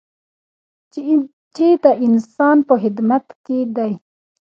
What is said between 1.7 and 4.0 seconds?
د انسان په خدمت کې دی.